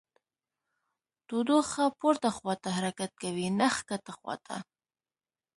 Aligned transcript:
تودوخه 1.27 1.85
پورته 1.99 2.29
خواته 2.37 2.69
حرکت 2.77 3.11
کوي 3.21 3.47
نه 3.59 3.67
ښکته 3.75 4.11
خواته. 4.19 4.57